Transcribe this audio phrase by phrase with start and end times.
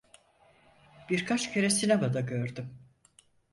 [1.09, 2.77] Birkaç kere sinemada gördüm.